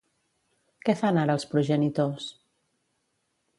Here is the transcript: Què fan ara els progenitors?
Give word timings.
Què 0.87 0.95
fan 1.01 1.19
ara 1.25 1.35
els 1.37 1.45
progenitors? 1.53 2.29